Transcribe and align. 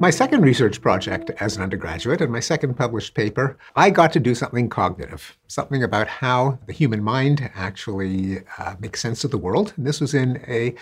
My 0.00 0.10
second 0.10 0.42
research 0.42 0.80
project 0.80 1.32
as 1.40 1.56
an 1.56 1.62
undergraduate 1.64 2.20
and 2.20 2.30
my 2.30 2.38
second 2.38 2.74
published 2.74 3.14
paper, 3.14 3.58
I 3.74 3.90
got 3.90 4.12
to 4.12 4.20
do 4.20 4.32
something 4.32 4.68
cognitive, 4.68 5.36
something 5.48 5.82
about 5.82 6.06
how 6.06 6.60
the 6.66 6.72
human 6.72 7.02
mind 7.02 7.50
actually 7.56 8.44
uh, 8.58 8.76
makes 8.78 9.00
sense 9.00 9.24
of 9.24 9.32
the 9.32 9.38
world. 9.38 9.72
And 9.76 9.84
this 9.84 10.00
was 10.00 10.14
in 10.14 10.40
a 10.46 10.76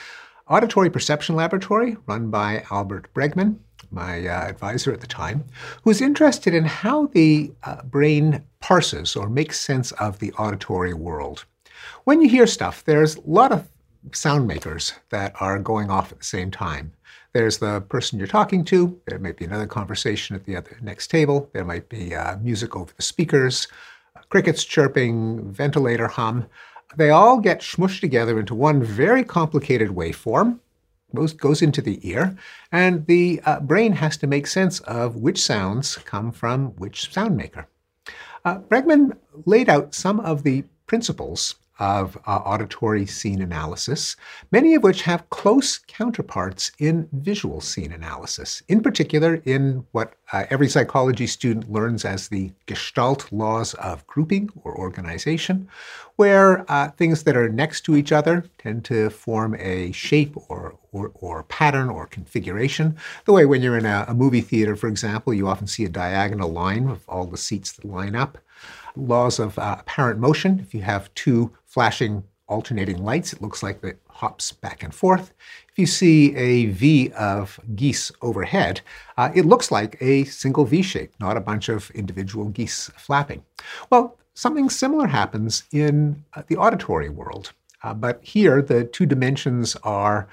auditory 0.49 0.91
perception 0.91 1.35
laboratory 1.35 1.97
run 2.05 2.31
by 2.31 2.65
Albert 2.71 3.09
Bregman, 3.15 3.57
my 3.91 4.27
uh, 4.27 4.49
advisor 4.49 4.93
at 4.93 5.01
the 5.01 5.07
time, 5.07 5.47
who 5.83 5.89
was 5.89 6.03
interested 6.03 6.53
in 6.53 6.67
how 6.67 7.07
the 7.07 7.55
uh, 7.63 7.81
brain 7.85 8.45
parses 8.61 9.17
or 9.17 9.31
makes 9.31 9.59
sense 9.59 9.93
of 9.93 10.19
the 10.19 10.31
auditory 10.35 10.93
world. 10.93 11.47
When 12.05 12.21
you 12.21 12.29
hear 12.29 12.47
stuff, 12.47 12.85
there's 12.85 13.17
a 13.17 13.23
lot 13.25 13.51
of 13.51 13.67
sound 14.13 14.47
makers 14.47 14.93
that 15.09 15.33
are 15.41 15.59
going 15.59 15.89
off 15.89 16.13
at 16.13 16.19
the 16.19 16.25
same 16.25 16.51
time. 16.51 16.93
There's 17.37 17.59
the 17.59 17.83
person 17.83 18.19
you're 18.19 18.27
talking 18.27 18.65
to. 18.65 18.99
There 19.07 19.19
might 19.19 19.37
be 19.37 19.45
another 19.45 19.67
conversation 19.67 20.35
at 20.35 20.47
the 20.47 20.57
other 20.57 20.79
next 20.81 21.09
table. 21.09 21.51
There 21.53 21.67
might 21.67 21.87
be 21.91 22.15
uh, 22.15 22.39
music 22.39 22.75
over 22.75 22.91
the 22.97 23.03
speakers, 23.03 23.69
uh, 24.17 24.21
crickets 24.31 24.65
chirping, 24.65 25.53
ventilator 25.53 26.09
hum. 26.09 26.47
They 26.97 27.11
all 27.11 27.39
get 27.41 27.61
smushed 27.61 28.01
together 28.01 28.41
into 28.41 28.55
one 28.55 28.83
very 28.83 29.23
complicated 29.23 29.91
waveform. 29.91 30.61
Most 31.13 31.37
goes 31.37 31.61
into 31.61 31.83
the 31.83 32.01
ear, 32.09 32.35
and 32.73 33.05
the 33.05 33.43
uh, 33.45 33.61
brain 33.61 33.93
has 33.93 34.17
to 34.17 34.27
make 34.27 34.47
sense 34.47 34.81
of 34.81 35.17
which 35.17 35.43
sounds 35.43 35.97
come 36.07 36.33
from 36.33 36.69
which 36.79 37.13
sound 37.13 37.37
maker. 37.37 37.67
Uh, 38.47 38.61
Bregman 38.61 39.15
laid 39.45 39.69
out 39.69 39.95
some 39.95 40.21
of 40.21 40.43
the 40.43 40.65
principles 40.87 41.57
of 41.79 42.17
uh, 42.27 42.37
auditory 42.37 43.07
scene 43.07 43.43
analysis, 43.43 44.17
many 44.51 44.75
of 44.75 44.83
which 44.83 45.03
have 45.03 45.29
close 45.31 45.79
counterparts 45.79 46.73
in 46.79 47.09
visual 47.13 47.61
scene 47.61 47.93
analysis, 47.93 48.63
in 48.69 48.81
particular 48.81 49.43
in 49.45 49.85
what 49.93 50.15
uh, 50.33 50.45
every 50.51 50.69
psychology 50.69 51.27
student 51.27 51.71
learns 51.71 52.05
as 52.05 52.29
the 52.29 52.51
Gestalt 52.67 53.31
laws 53.31 53.75
of 53.75 54.07
grouping 54.07 54.51
or 54.65 54.77
organization, 54.77 55.69
where 56.17 56.65
uh, 56.71 56.91
things 56.93 57.25
that 57.25 57.37
are 57.37 57.49
next 57.49 57.83
to 57.83 57.97
each 57.97 58.11
other 58.11 58.45
tend 58.59 58.85
to 58.85 59.11
form 59.11 59.55
a 59.59 59.93
shape 59.93 60.35
or, 60.49 60.79
or, 60.93 61.13
or 61.15 61.43
pattern 61.45 61.89
or 61.91 62.07
configuration. 62.07 62.97
The 63.27 63.33
way 63.33 63.45
when 63.45 63.63
you're 63.63 63.79
in 63.79 63.87
a, 63.87 64.07
a 64.09 64.15
movie 64.15 64.41
theater, 64.41 64.77
for 64.77 64.89
example, 64.89 65.35
you 65.35 65.47
often 65.47 65.67
see 65.67 65.85
a 65.85 65.91
diagonal 65.91 66.51
line 66.51 66.89
of 66.89 67.07
all 67.09 67.27
the 67.27 67.37
seats 67.37 67.73
that 67.73 67.85
line 67.85 68.17
up 68.17 68.39
laws 68.97 69.39
of 69.39 69.59
uh, 69.59 69.77
apparent 69.81 70.19
motion. 70.19 70.59
If 70.61 70.75
you 70.75 70.83
have 70.83 71.13
two 71.15 71.53
flashing 71.77 72.25
alternating 72.49 73.05
lights, 73.05 73.35
it 73.35 73.43
looks 73.43 73.63
like 73.63 73.85
it 73.85 74.01
hops 74.09 74.51
back 74.51 74.83
and 74.83 74.95
forth. 74.95 75.35
If 75.69 75.79
you 75.79 75.85
see 75.85 76.35
a 76.35 76.67
V 76.67 77.11
of 77.13 77.61
geese 77.75 78.11
overhead, 78.23 78.81
uh, 79.19 79.31
it 79.35 79.45
looks 79.45 79.71
like 79.71 79.99
a 80.01 80.25
single 80.25 80.65
V 80.65 80.81
shape, 80.81 81.13
not 81.21 81.37
a 81.37 81.47
bunch 81.51 81.69
of 81.69 81.91
individual 81.91 82.47
geese 82.47 82.91
flapping. 82.97 83.45
Well, 83.91 84.17
something 84.33 84.71
similar 84.71 85.07
happens 85.07 85.65
in 85.71 86.25
uh, 86.33 86.45
the 86.47 86.57
auditory 86.57 87.11
world. 87.11 87.53
Uh, 87.83 87.93
but 87.93 88.25
here, 88.25 88.63
the 88.63 88.85
two 88.85 89.05
dimensions 89.05 89.77
are 89.83 90.29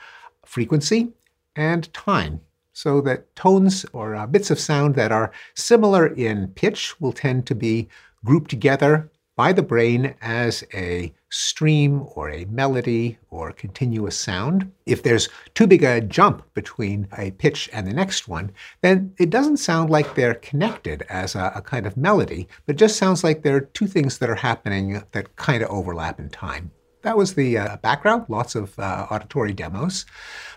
frequency 0.46 1.12
and 1.58 1.94
time. 1.94 2.40
So 2.72 3.02
that 3.02 3.36
tones 3.36 3.86
or 3.92 4.16
uh, 4.16 4.28
bits 4.28 4.50
of 4.50 4.62
sound 4.62 4.96
that 4.96 5.12
are 5.12 5.34
similar 5.56 6.08
in 6.08 6.48
pitch 6.56 7.02
will 7.02 7.12
tend 7.12 7.46
to 7.48 7.54
be 7.54 7.90
grouped 8.24 8.50
together 8.50 9.10
by 9.36 9.52
the 9.52 9.64
brain 9.64 10.16
as 10.22 10.64
a 10.74 11.12
stream 11.34 12.06
or 12.14 12.30
a 12.30 12.46
melody 12.46 13.18
or 13.32 13.52
continuous 13.52 14.16
sound. 14.16 14.72
If 14.86 15.02
there's 15.02 15.30
too 15.56 15.66
big 15.66 15.84
a 15.84 16.00
jump 16.00 16.44
between 16.54 17.08
a 17.18 17.32
pitch 17.32 17.70
and 17.74 17.88
the 17.88 17.94
next 17.94 18.28
one, 18.28 18.52
then 18.82 19.14
it 19.18 19.32
doesn't 19.32 19.58
sound 19.58 19.90
like 19.90 20.14
they're 20.14 20.36
connected 20.36 21.04
as 21.10 21.34
a, 21.34 21.52
a 21.56 21.62
kind 21.62 21.88
of 21.88 21.98
melody, 21.98 22.48
but 22.68 22.76
just 22.76 22.98
sounds 22.98 23.24
like 23.24 23.42
there 23.42 23.56
are 23.56 23.62
two 23.62 23.88
things 23.88 24.20
that 24.20 24.30
are 24.30 24.36
happening 24.36 25.02
that 25.12 25.36
kind 25.36 25.64
of 25.64 25.72
overlap 25.72 26.20
in 26.20 26.30
time. 26.30 26.70
That 27.02 27.18
was 27.18 27.34
the 27.34 27.58
uh, 27.58 27.78
background, 27.78 28.26
lots 28.30 28.54
of 28.54 28.78
uh, 28.78 29.08
auditory 29.10 29.54
demos. 29.54 30.06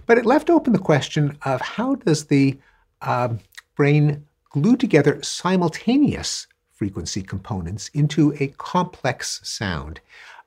But 0.05 0.19
it 0.19 0.27
left 0.27 0.51
open 0.51 0.75
the 0.75 0.79
question 0.79 1.39
of 1.45 1.61
how 1.63 1.95
does 1.95 2.27
the 2.27 2.59
uh, 3.01 3.31
brain 3.77 4.27
glue 4.51 4.77
together 4.77 5.23
simultaneous 5.23 6.47
frequency 6.77 7.23
components 7.23 7.89
into 7.95 8.35
a 8.39 8.49
complex 8.59 9.41
sound, 9.43 10.01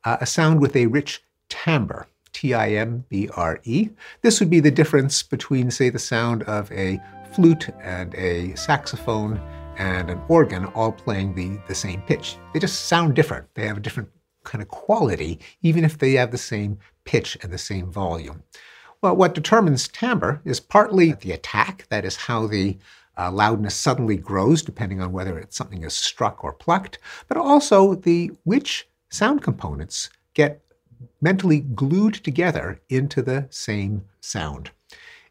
uh, 0.06 0.18
a 0.22 0.26
sound 0.26 0.62
with 0.62 0.76
a 0.76 0.88
rich 0.88 1.24
timbre. 1.50 2.08
T 2.32 2.54
I 2.54 2.70
M 2.74 3.06
B 3.10 3.28
R 3.36 3.60
E. 3.64 3.90
This 4.22 4.40
would 4.40 4.52
be 4.52 4.60
the 4.60 4.70
difference 4.70 5.24
between, 5.24 5.72
say, 5.72 5.90
the 5.90 5.98
sound 6.00 6.44
of 6.44 6.72
a 6.72 7.02
flute 7.34 7.70
and 7.82 8.14
a 8.14 8.56
saxophone 8.56 9.42
and 9.78 10.12
an 10.12 10.22
organ 10.28 10.66
all 10.66 10.92
playing 10.92 11.34
the, 11.34 11.60
the 11.68 11.74
same 11.74 12.02
pitch. 12.04 12.38
They 12.54 12.60
just 12.60 12.86
sound 12.86 13.16
different. 13.16 13.48
They 13.56 13.66
have 13.68 13.78
a 13.78 13.82
different 13.82 14.10
kind 14.44 14.62
of 14.62 14.68
quality, 14.68 15.40
even 15.64 15.84
if 15.84 15.98
they 15.98 16.14
have 16.14 16.32
the 16.32 16.38
same 16.38 16.78
pitch 17.04 17.38
and 17.42 17.52
the 17.52 17.58
same 17.58 17.92
volume. 17.92 18.44
Well, 19.02 19.16
what 19.16 19.34
determines 19.34 19.88
timbre 19.88 20.42
is 20.46 20.60
partly 20.60 21.14
the 21.14 21.32
attack, 21.32 21.88
that 21.90 22.06
is, 22.06 22.16
how 22.16 22.46
the 22.46 22.78
uh, 23.18 23.32
loudness 23.32 23.76
suddenly 23.76 24.18
grows 24.18 24.62
depending 24.62 25.02
on 25.02 25.12
whether 25.12 25.40
it's 25.40 25.58
something 25.58 25.84
is 25.84 25.94
struck 25.94 26.44
or 26.44 26.54
plucked, 26.54 27.00
but 27.28 27.38
also 27.38 27.96
the 27.96 28.32
which 28.44 28.88
sound 29.10 29.42
components 29.42 30.10
get 30.34 30.62
mentally 31.22 31.60
glued 31.60 32.16
together 32.16 32.82
into 32.90 33.22
the 33.22 33.48
same 33.50 34.06
sound. 34.22 34.72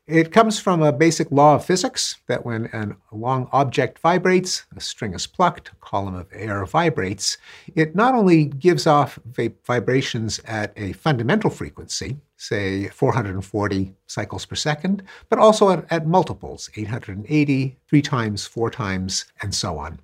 It 0.08 0.32
comes 0.32 0.58
from 0.58 0.82
a 0.82 0.90
basic 0.90 1.30
law 1.30 1.56
of 1.56 1.66
physics 1.66 2.16
that 2.28 2.46
when 2.46 2.70
a 2.72 2.96
long 3.14 3.46
object 3.52 3.98
vibrates, 3.98 4.64
a 4.74 4.80
string 4.80 5.12
is 5.12 5.26
plucked, 5.26 5.68
a 5.68 5.74
column 5.82 6.14
of 6.14 6.26
air 6.32 6.64
vibrates, 6.64 7.36
it 7.74 7.94
not 7.94 8.14
only 8.14 8.46
gives 8.46 8.86
off 8.86 9.18
vibrations 9.66 10.38
at 10.46 10.72
a 10.76 10.94
fundamental 10.94 11.50
frequency, 11.50 12.16
say 12.38 12.88
440 12.88 13.94
cycles 14.06 14.46
per 14.46 14.54
second, 14.54 15.02
but 15.28 15.38
also 15.38 15.68
at, 15.68 15.84
at 15.92 16.06
multiples, 16.06 16.70
880, 16.74 17.76
three 17.86 18.02
times, 18.02 18.46
four 18.46 18.70
times, 18.70 19.26
and 19.42 19.54
so 19.54 19.76
on. 19.76 20.00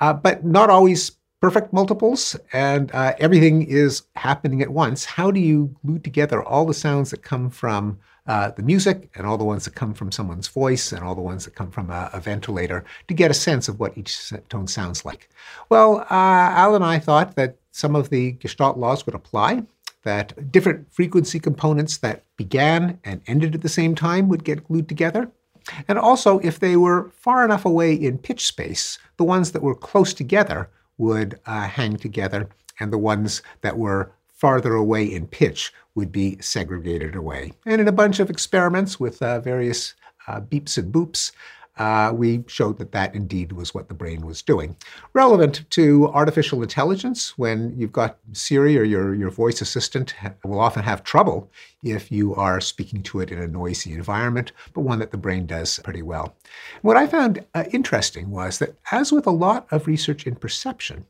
Uh, 0.00 0.12
but 0.12 0.44
not 0.44 0.68
always 0.68 1.12
perfect 1.40 1.72
multiples, 1.72 2.36
and 2.52 2.90
uh, 2.94 3.14
everything 3.18 3.62
is 3.62 4.02
happening 4.14 4.60
at 4.60 4.70
once. 4.70 5.04
How 5.04 5.30
do 5.30 5.40
you 5.40 5.74
glue 5.84 5.98
together 5.98 6.42
all 6.42 6.66
the 6.66 6.74
sounds 6.74 7.10
that 7.10 7.22
come 7.22 7.48
from 7.48 7.98
uh, 8.26 8.50
the 8.50 8.62
music 8.62 9.10
and 9.14 9.26
all 9.26 9.38
the 9.38 9.44
ones 9.44 9.64
that 9.64 9.74
come 9.74 9.94
from 9.94 10.12
someone's 10.12 10.48
voice 10.48 10.92
and 10.92 11.02
all 11.02 11.14
the 11.14 11.22
ones 11.22 11.46
that 11.46 11.54
come 11.54 11.70
from 11.70 11.90
a, 11.90 12.10
a 12.12 12.20
ventilator 12.20 12.84
to 13.08 13.14
get 13.14 13.30
a 13.30 13.34
sense 13.34 13.68
of 13.68 13.80
what 13.80 13.96
each 13.96 14.32
tone 14.50 14.66
sounds 14.66 15.04
like. 15.04 15.28
Well, 15.70 16.00
uh, 16.10 16.52
Al 16.54 16.76
and 16.76 16.84
I 16.84 16.98
thought 16.98 17.34
that 17.36 17.56
some 17.72 17.96
of 17.96 18.10
the 18.10 18.32
Gestalt 18.32 18.76
laws 18.76 19.06
would 19.06 19.14
apply, 19.14 19.64
that 20.02 20.52
different 20.52 20.92
frequency 20.92 21.40
components 21.40 21.98
that 21.98 22.24
began 22.36 22.98
and 23.04 23.22
ended 23.26 23.54
at 23.54 23.62
the 23.62 23.68
same 23.68 23.94
time 23.94 24.28
would 24.28 24.44
get 24.44 24.64
glued 24.64 24.88
together. 24.88 25.30
And 25.88 25.98
also, 25.98 26.38
if 26.40 26.58
they 26.58 26.76
were 26.76 27.10
far 27.10 27.44
enough 27.44 27.64
away 27.64 27.94
in 27.94 28.18
pitch 28.18 28.46
space, 28.46 28.98
the 29.16 29.24
ones 29.24 29.52
that 29.52 29.62
were 29.62 29.74
close 29.74 30.14
together 30.14 30.70
would 31.00 31.40
uh, 31.46 31.66
hang 31.66 31.96
together, 31.96 32.48
and 32.78 32.92
the 32.92 32.98
ones 32.98 33.42
that 33.62 33.76
were 33.76 34.12
farther 34.28 34.74
away 34.74 35.04
in 35.04 35.26
pitch 35.26 35.72
would 35.94 36.12
be 36.12 36.38
segregated 36.40 37.14
away. 37.16 37.52
And 37.66 37.80
in 37.80 37.88
a 37.88 37.92
bunch 37.92 38.20
of 38.20 38.30
experiments 38.30 39.00
with 39.00 39.20
uh, 39.22 39.40
various 39.40 39.94
uh, 40.28 40.40
beeps 40.40 40.78
and 40.78 40.92
boops, 40.92 41.32
uh, 41.80 42.12
we 42.12 42.44
showed 42.46 42.76
that 42.76 42.92
that 42.92 43.14
indeed 43.14 43.52
was 43.52 43.72
what 43.72 43.88
the 43.88 43.94
brain 43.94 44.26
was 44.26 44.42
doing. 44.42 44.76
Relevant 45.14 45.64
to 45.70 46.08
artificial 46.08 46.62
intelligence, 46.62 47.38
when 47.38 47.74
you've 47.74 47.90
got 47.90 48.18
Siri 48.32 48.76
or 48.78 48.84
your, 48.84 49.14
your 49.14 49.30
voice 49.30 49.62
assistant 49.62 50.14
will 50.44 50.60
often 50.60 50.82
have 50.82 51.02
trouble 51.02 51.50
if 51.82 52.12
you 52.12 52.34
are 52.34 52.60
speaking 52.60 53.02
to 53.04 53.20
it 53.20 53.32
in 53.32 53.40
a 53.40 53.46
noisy 53.46 53.94
environment, 53.94 54.52
but 54.74 54.82
one 54.82 54.98
that 54.98 55.10
the 55.10 55.16
brain 55.16 55.46
does 55.46 55.78
pretty 55.78 56.02
well. 56.02 56.34
What 56.82 56.98
I 56.98 57.06
found 57.06 57.46
uh, 57.54 57.64
interesting 57.72 58.30
was 58.30 58.58
that, 58.58 58.74
as 58.92 59.10
with 59.10 59.26
a 59.26 59.30
lot 59.30 59.66
of 59.70 59.86
research 59.86 60.26
in 60.26 60.34
perception, 60.34 61.06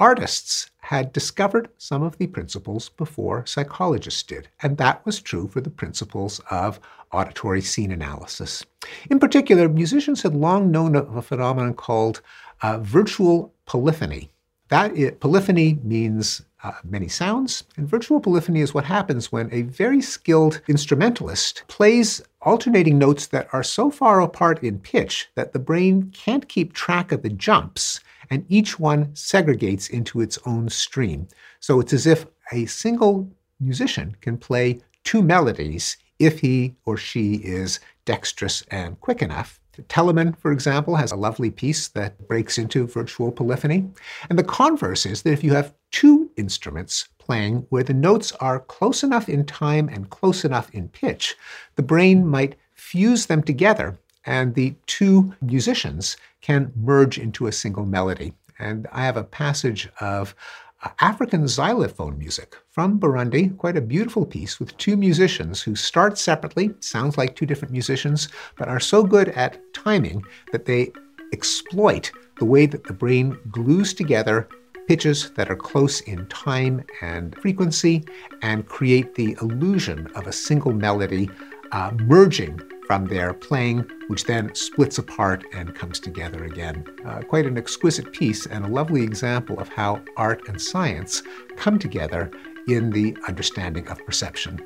Artists 0.00 0.72
had 0.78 1.12
discovered 1.12 1.68
some 1.78 2.02
of 2.02 2.18
the 2.18 2.26
principles 2.26 2.88
before 2.88 3.46
psychologists 3.46 4.24
did, 4.24 4.48
and 4.60 4.76
that 4.76 5.06
was 5.06 5.20
true 5.20 5.46
for 5.46 5.60
the 5.60 5.70
principles 5.70 6.40
of 6.50 6.80
auditory 7.12 7.60
scene 7.60 7.92
analysis. 7.92 8.64
In 9.08 9.20
particular, 9.20 9.68
musicians 9.68 10.22
had 10.22 10.34
long 10.34 10.72
known 10.72 10.96
of 10.96 11.14
a 11.14 11.22
phenomenon 11.22 11.74
called 11.74 12.22
uh, 12.60 12.78
virtual 12.78 13.54
polyphony. 13.66 14.30
That 14.66 14.96
is, 14.96 15.12
polyphony 15.20 15.78
means 15.84 16.42
uh, 16.64 16.72
many 16.82 17.06
sounds, 17.06 17.62
and 17.76 17.88
virtual 17.88 18.18
polyphony 18.18 18.62
is 18.62 18.74
what 18.74 18.86
happens 18.86 19.30
when 19.30 19.48
a 19.52 19.62
very 19.62 20.00
skilled 20.00 20.60
instrumentalist 20.66 21.62
plays 21.68 22.20
alternating 22.42 22.98
notes 22.98 23.28
that 23.28 23.46
are 23.52 23.62
so 23.62 23.92
far 23.92 24.20
apart 24.20 24.60
in 24.60 24.80
pitch 24.80 25.28
that 25.36 25.52
the 25.52 25.60
brain 25.60 26.10
can't 26.12 26.48
keep 26.48 26.72
track 26.72 27.12
of 27.12 27.22
the 27.22 27.28
jumps 27.28 28.00
and 28.30 28.44
each 28.48 28.78
one 28.78 29.06
segregates 29.08 29.90
into 29.90 30.20
its 30.20 30.38
own 30.46 30.68
stream. 30.68 31.28
So 31.60 31.80
it's 31.80 31.92
as 31.92 32.06
if 32.06 32.26
a 32.52 32.66
single 32.66 33.30
musician 33.60 34.16
can 34.20 34.38
play 34.38 34.80
two 35.04 35.22
melodies 35.22 35.96
if 36.18 36.40
he 36.40 36.74
or 36.84 36.96
she 36.96 37.34
is 37.36 37.80
dexterous 38.04 38.62
and 38.70 39.00
quick 39.00 39.22
enough. 39.22 39.60
Telemann, 39.88 40.38
for 40.38 40.52
example, 40.52 40.94
has 40.94 41.10
a 41.10 41.16
lovely 41.16 41.50
piece 41.50 41.88
that 41.88 42.28
breaks 42.28 42.58
into 42.58 42.86
virtual 42.86 43.32
polyphony. 43.32 43.90
And 44.30 44.38
the 44.38 44.44
converse 44.44 45.04
is 45.04 45.22
that 45.22 45.32
if 45.32 45.42
you 45.42 45.52
have 45.54 45.74
two 45.90 46.30
instruments 46.36 47.08
playing 47.18 47.66
where 47.70 47.82
the 47.82 47.94
notes 47.94 48.32
are 48.32 48.60
close 48.60 49.02
enough 49.02 49.28
in 49.28 49.44
time 49.44 49.88
and 49.88 50.10
close 50.10 50.44
enough 50.44 50.70
in 50.72 50.88
pitch, 50.88 51.34
the 51.74 51.82
brain 51.82 52.26
might 52.26 52.56
fuse 52.74 53.26
them 53.26 53.42
together 53.42 53.98
and 54.26 54.54
the 54.54 54.74
two 54.86 55.34
musicians 55.40 56.16
can 56.40 56.72
merge 56.76 57.18
into 57.18 57.46
a 57.46 57.52
single 57.52 57.86
melody. 57.86 58.32
And 58.58 58.86
I 58.92 59.04
have 59.04 59.16
a 59.16 59.24
passage 59.24 59.88
of 60.00 60.34
uh, 60.82 60.90
African 61.00 61.48
xylophone 61.48 62.18
music 62.18 62.56
from 62.70 63.00
Burundi, 63.00 63.56
quite 63.56 63.76
a 63.76 63.80
beautiful 63.80 64.26
piece 64.26 64.60
with 64.60 64.76
two 64.76 64.96
musicians 64.96 65.62
who 65.62 65.74
start 65.74 66.18
separately, 66.18 66.74
sounds 66.80 67.16
like 67.16 67.34
two 67.34 67.46
different 67.46 67.72
musicians, 67.72 68.28
but 68.56 68.68
are 68.68 68.80
so 68.80 69.02
good 69.02 69.30
at 69.30 69.60
timing 69.72 70.24
that 70.52 70.66
they 70.66 70.92
exploit 71.32 72.12
the 72.38 72.44
way 72.44 72.66
that 72.66 72.84
the 72.84 72.92
brain 72.92 73.36
glues 73.50 73.94
together 73.94 74.48
pitches 74.86 75.30
that 75.30 75.50
are 75.50 75.56
close 75.56 76.00
in 76.02 76.26
time 76.26 76.84
and 77.00 77.34
frequency 77.40 78.04
and 78.42 78.66
create 78.66 79.14
the 79.14 79.36
illusion 79.40 80.06
of 80.14 80.26
a 80.26 80.32
single 80.32 80.72
melody 80.72 81.30
uh, 81.72 81.90
merging 82.02 82.60
from 82.86 83.06
their 83.06 83.32
playing, 83.32 83.88
which 84.08 84.24
then 84.24 84.54
splits 84.54 84.98
apart 84.98 85.44
and 85.52 85.74
comes 85.74 85.98
together 85.98 86.44
again. 86.44 86.84
Uh, 87.04 87.20
quite 87.20 87.46
an 87.46 87.58
exquisite 87.58 88.12
piece 88.12 88.46
and 88.46 88.64
a 88.64 88.68
lovely 88.68 89.02
example 89.02 89.58
of 89.58 89.68
how 89.68 90.02
art 90.16 90.48
and 90.48 90.60
science 90.60 91.22
come 91.56 91.78
together 91.78 92.30
in 92.68 92.90
the 92.90 93.16
understanding 93.28 93.86
of 93.88 94.04
perception. 94.06 94.60